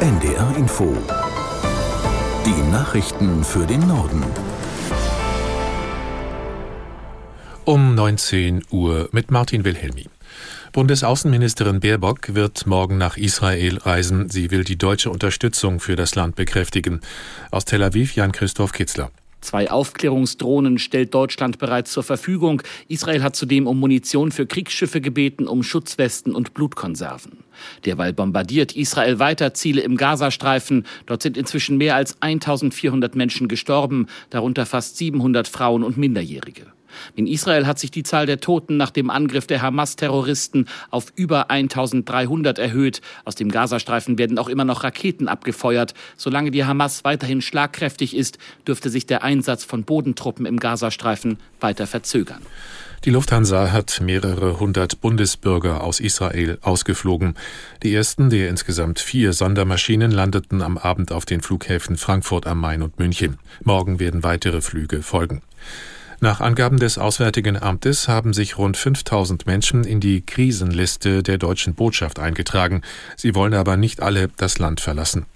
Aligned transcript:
NDR 0.00 0.56
Info. 0.56 0.96
Die 2.46 2.70
Nachrichten 2.70 3.42
für 3.42 3.66
den 3.66 3.80
Norden. 3.88 4.22
Um 7.64 7.96
19 7.96 8.62
Uhr 8.70 9.08
mit 9.10 9.32
Martin 9.32 9.64
Wilhelmi. 9.64 10.06
Bundesaußenministerin 10.72 11.80
Baerbock 11.80 12.32
wird 12.32 12.64
morgen 12.68 12.96
nach 12.96 13.16
Israel 13.16 13.78
reisen. 13.78 14.30
Sie 14.30 14.52
will 14.52 14.62
die 14.62 14.78
deutsche 14.78 15.10
Unterstützung 15.10 15.80
für 15.80 15.96
das 15.96 16.14
Land 16.14 16.36
bekräftigen. 16.36 17.00
Aus 17.50 17.64
Tel 17.64 17.82
Aviv 17.82 18.14
Jan-Christoph 18.14 18.70
Kitzler. 18.70 19.10
Zwei 19.40 19.70
Aufklärungsdrohnen 19.70 20.78
stellt 20.78 21.14
Deutschland 21.14 21.58
bereits 21.58 21.92
zur 21.92 22.02
Verfügung. 22.02 22.62
Israel 22.88 23.22
hat 23.22 23.36
zudem 23.36 23.66
um 23.66 23.78
Munition 23.78 24.32
für 24.32 24.46
Kriegsschiffe 24.46 25.00
gebeten, 25.00 25.46
um 25.46 25.62
Schutzwesten 25.62 26.34
und 26.34 26.54
Blutkonserven. 26.54 27.38
Derweil 27.84 28.12
bombardiert 28.12 28.74
Israel 28.74 29.18
weiter 29.18 29.54
Ziele 29.54 29.82
im 29.82 29.96
Gazastreifen. 29.96 30.86
Dort 31.06 31.22
sind 31.22 31.36
inzwischen 31.36 31.76
mehr 31.76 31.94
als 31.94 32.20
1400 32.20 33.14
Menschen 33.14 33.48
gestorben, 33.48 34.06
darunter 34.30 34.66
fast 34.66 34.96
700 34.96 35.46
Frauen 35.46 35.84
und 35.84 35.96
Minderjährige. 35.96 36.77
In 37.14 37.26
Israel 37.26 37.66
hat 37.66 37.78
sich 37.78 37.90
die 37.90 38.02
Zahl 38.02 38.26
der 38.26 38.40
Toten 38.40 38.76
nach 38.76 38.90
dem 38.90 39.10
Angriff 39.10 39.46
der 39.46 39.62
Hamas-Terroristen 39.62 40.66
auf 40.90 41.12
über 41.16 41.50
1300 41.50 42.58
erhöht. 42.58 43.00
Aus 43.24 43.34
dem 43.34 43.50
Gazastreifen 43.50 44.18
werden 44.18 44.38
auch 44.38 44.48
immer 44.48 44.64
noch 44.64 44.84
Raketen 44.84 45.28
abgefeuert. 45.28 45.94
Solange 46.16 46.50
die 46.50 46.64
Hamas 46.64 47.04
weiterhin 47.04 47.42
schlagkräftig 47.42 48.16
ist, 48.16 48.38
dürfte 48.66 48.90
sich 48.90 49.06
der 49.06 49.22
Einsatz 49.22 49.64
von 49.64 49.84
Bodentruppen 49.84 50.46
im 50.46 50.58
Gazastreifen 50.58 51.38
weiter 51.60 51.86
verzögern. 51.86 52.42
Die 53.04 53.10
Lufthansa 53.10 53.70
hat 53.70 54.00
mehrere 54.00 54.58
hundert 54.58 55.00
Bundesbürger 55.00 55.84
aus 55.84 56.00
Israel 56.00 56.58
ausgeflogen. 56.62 57.36
Die 57.84 57.94
ersten 57.94 58.28
der 58.28 58.48
insgesamt 58.48 58.98
vier 58.98 59.32
Sondermaschinen 59.32 60.10
landeten 60.10 60.62
am 60.62 60.76
Abend 60.76 61.12
auf 61.12 61.24
den 61.24 61.40
Flughäfen 61.40 61.96
Frankfurt 61.96 62.48
am 62.48 62.60
Main 62.60 62.82
und 62.82 62.98
München. 62.98 63.38
Morgen 63.62 64.00
werden 64.00 64.24
weitere 64.24 64.60
Flüge 64.60 65.02
folgen. 65.02 65.42
Nach 66.20 66.40
Angaben 66.40 66.78
des 66.78 66.98
Auswärtigen 66.98 67.56
Amtes 67.56 68.08
haben 68.08 68.32
sich 68.32 68.58
rund 68.58 68.76
5000 68.76 69.46
Menschen 69.46 69.84
in 69.84 70.00
die 70.00 70.20
Krisenliste 70.20 71.22
der 71.22 71.38
deutschen 71.38 71.74
Botschaft 71.74 72.18
eingetragen. 72.18 72.82
Sie 73.16 73.36
wollen 73.36 73.54
aber 73.54 73.76
nicht 73.76 74.02
alle 74.02 74.28
das 74.36 74.58
Land 74.58 74.80
verlassen. 74.80 75.26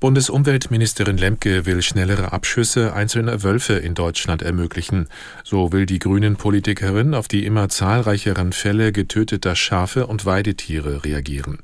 Bundesumweltministerin 0.00 1.18
Lemke 1.18 1.66
will 1.66 1.82
schnellere 1.82 2.32
Abschüsse 2.32 2.94
einzelner 2.94 3.42
Wölfe 3.42 3.74
in 3.74 3.94
Deutschland 3.94 4.40
ermöglichen. 4.40 5.10
So 5.44 5.72
will 5.72 5.84
die 5.84 5.98
Grünen-Politikerin 5.98 7.12
auf 7.12 7.28
die 7.28 7.44
immer 7.44 7.68
zahlreicheren 7.68 8.54
Fälle 8.54 8.92
getöteter 8.92 9.54
Schafe 9.54 10.06
und 10.06 10.24
Weidetiere 10.24 11.04
reagieren. 11.04 11.58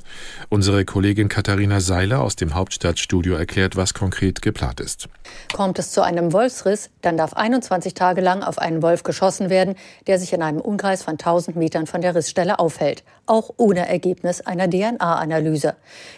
Unsere 0.50 0.84
Kollegin 0.84 1.30
Katharina 1.30 1.80
Seiler 1.80 2.20
aus 2.20 2.36
dem 2.36 2.54
Hauptstadtstudio 2.54 3.36
erklärt, 3.36 3.74
was 3.74 3.94
konkret 3.94 4.42
geplant 4.42 4.80
ist. 4.80 5.08
Kommt 5.54 5.78
es 5.78 5.92
zu 5.92 6.02
einem 6.02 6.34
Wolfsriss, 6.34 6.90
dann 7.00 7.16
darf 7.16 7.32
21 7.32 7.94
Tage 7.94 8.20
lang 8.20 8.42
auf 8.42 8.58
einen 8.58 8.82
Wolf 8.82 9.02
geschossen 9.02 9.48
werden, 9.48 9.76
der 10.06 10.18
sich 10.18 10.34
in 10.34 10.42
einem 10.42 10.60
Umkreis 10.60 11.02
von 11.02 11.14
1000 11.14 11.56
Metern 11.56 11.86
von 11.86 12.02
der 12.02 12.14
Rissstelle 12.14 12.58
aufhält, 12.58 13.02
auch 13.24 13.48
ohne 13.56 13.88
Ergebnis 13.88 14.42
einer 14.42 14.68
DNA-Analyse. 14.68 15.74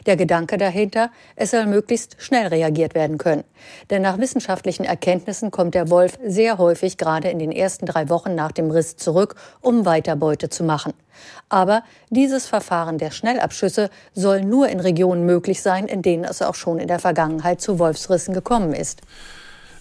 Der 0.06 0.16
Gedanke 0.16 0.58
dahinter, 0.58 1.10
es 1.36 1.52
soll 1.52 1.66
möglichst 1.66 2.07
möglichst 2.08 2.22
schnell 2.22 2.46
reagiert 2.48 2.94
werden 2.94 3.18
können. 3.18 3.44
Denn 3.90 4.02
nach 4.02 4.18
wissenschaftlichen 4.18 4.84
Erkenntnissen 4.84 5.50
kommt 5.50 5.74
der 5.74 5.90
Wolf 5.90 6.18
sehr 6.24 6.58
häufig 6.58 6.96
gerade 6.96 7.28
in 7.28 7.38
den 7.38 7.52
ersten 7.52 7.86
drei 7.86 8.08
Wochen 8.08 8.34
nach 8.34 8.52
dem 8.52 8.70
Riss 8.70 8.96
zurück, 8.96 9.34
um 9.60 9.84
Weiterbeute 9.84 10.48
zu 10.48 10.64
machen. 10.64 10.92
Aber 11.48 11.82
dieses 12.10 12.46
Verfahren 12.46 12.98
der 12.98 13.10
Schnellabschüsse 13.10 13.90
soll 14.14 14.42
nur 14.42 14.68
in 14.68 14.80
Regionen 14.80 15.24
möglich 15.24 15.62
sein, 15.62 15.86
in 15.86 16.02
denen 16.02 16.24
es 16.24 16.42
auch 16.42 16.54
schon 16.54 16.78
in 16.78 16.88
der 16.88 16.98
Vergangenheit 16.98 17.60
zu 17.60 17.78
Wolfsrissen 17.78 18.34
gekommen 18.34 18.72
ist. 18.72 19.00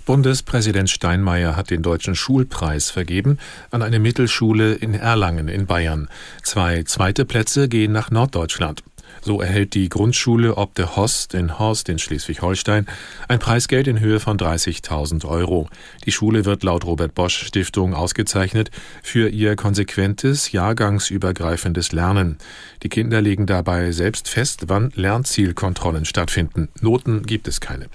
Bundespräsident 0.06 0.90
Steinmeier 0.90 1.58
hat 1.58 1.70
den 1.70 1.82
Deutschen 1.82 2.16
Schulpreis 2.16 2.90
vergeben 2.90 3.40
an 3.72 3.82
eine 3.82 4.00
Mittelschule 4.00 4.74
in 4.74 4.94
Erlangen 4.94 5.50
in 5.50 5.66
Bayern. 5.66 6.08
Zwei 6.44 6.84
zweite 6.84 7.26
Plätze 7.26 7.68
gehen 7.68 7.92
nach 7.92 8.10
Norddeutschland. 8.10 8.84
So 9.22 9.42
erhält 9.42 9.74
die 9.74 9.90
Grundschule 9.90 10.58
Ob 10.58 10.76
de 10.76 10.86
Host 10.86 11.34
in 11.34 11.60
Horst 11.60 11.90
in 11.90 12.00
Schleswig-Holstein 12.00 12.86
ein 13.28 13.40
Preisgeld 13.40 13.88
in 13.88 14.00
Höhe 14.00 14.20
von 14.20 14.38
30.000 14.38 15.26
Euro. 15.26 15.68
Die 16.06 16.12
Schule 16.12 16.46
wird 16.46 16.64
laut 16.64 16.86
Robert 16.86 17.14
Bosch 17.14 17.46
Stiftung 17.46 17.94
ausgezeichnet 17.94 18.72
für 19.04 19.30
ihr 19.30 19.56
konsequentes, 19.56 20.52
jahrgangsübergreifendes 20.52 21.92
Lernen. 21.92 22.38
Die 22.84 22.90
Kinder 22.90 23.22
legen 23.22 23.46
dabei 23.46 23.92
selbst 23.92 24.30
fest, 24.30 24.66
wann 24.68 24.92
Lernzielkontrollen 24.96 26.06
stattfinden. 26.06 26.70
Noten 26.82 27.26
gibt 27.26 27.48
es 27.48 27.60
keine. 27.60 27.88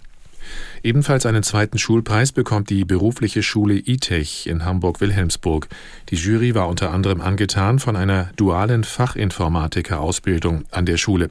Ebenfalls 0.83 1.27
einen 1.27 1.43
zweiten 1.43 1.79
Schulpreis 1.79 2.33
bekommt 2.33 2.71
die 2.71 2.85
berufliche 2.85 3.43
Schule 3.43 3.75
ITECH 3.75 4.47
in 4.47 4.65
Hamburg-Wilhelmsburg. 4.65 5.69
Die 6.09 6.17
Jury 6.17 6.55
war 6.55 6.69
unter 6.69 6.91
anderem 6.91 7.21
angetan 7.21 7.79
von 7.79 7.97
einer 7.97 8.31
dualen 8.37 8.85
Fachinformatiker-Ausbildung 8.85 10.65
an 10.71 10.87
der 10.87 10.97
Schule. 10.97 11.31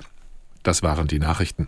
Das 0.64 0.84
waren 0.84 1.08
die 1.08 1.20
Nachrichten. 1.20 1.68